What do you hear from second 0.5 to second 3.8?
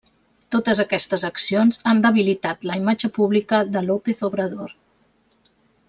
Totes aquestes accions han debilitat la imatge pública